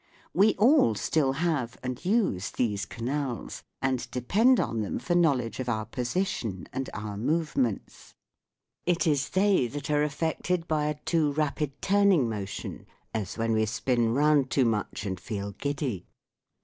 [0.33, 5.69] We all still have and use these canals, and depend on them for knowledge of
[5.69, 8.15] our position and our movements.
[8.87, 11.81] It is they that are affected by a SOUNDS OF THE SEA 139 too rapid
[11.83, 16.07] turning motion, as when we spin round too much and feel giddy.